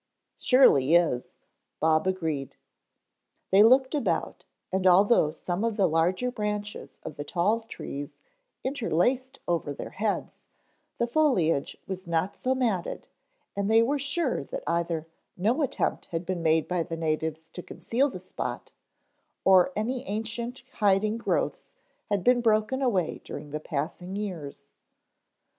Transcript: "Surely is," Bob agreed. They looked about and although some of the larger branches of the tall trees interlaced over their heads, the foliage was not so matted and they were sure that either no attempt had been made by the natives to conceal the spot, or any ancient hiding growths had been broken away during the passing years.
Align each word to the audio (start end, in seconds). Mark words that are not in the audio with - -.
"Surely 0.39 0.95
is," 0.95 1.35
Bob 1.79 2.07
agreed. 2.07 2.55
They 3.51 3.61
looked 3.61 3.93
about 3.93 4.45
and 4.71 4.87
although 4.87 5.29
some 5.29 5.63
of 5.63 5.77
the 5.77 5.85
larger 5.85 6.31
branches 6.31 6.97
of 7.03 7.17
the 7.17 7.23
tall 7.23 7.59
trees 7.61 8.15
interlaced 8.63 9.37
over 9.47 9.71
their 9.75 9.91
heads, 9.91 10.41
the 10.97 11.05
foliage 11.05 11.77
was 11.85 12.07
not 12.07 12.35
so 12.35 12.55
matted 12.55 13.09
and 13.55 13.69
they 13.69 13.83
were 13.83 13.99
sure 13.99 14.43
that 14.45 14.63
either 14.65 15.05
no 15.37 15.61
attempt 15.61 16.07
had 16.07 16.25
been 16.25 16.41
made 16.41 16.67
by 16.67 16.81
the 16.81 16.97
natives 16.97 17.47
to 17.49 17.61
conceal 17.61 18.09
the 18.09 18.19
spot, 18.19 18.71
or 19.45 19.71
any 19.75 20.03
ancient 20.07 20.63
hiding 20.79 21.17
growths 21.19 21.73
had 22.09 22.23
been 22.23 22.41
broken 22.41 22.81
away 22.81 23.21
during 23.23 23.51
the 23.51 23.59
passing 23.59 24.15
years. 24.15 24.67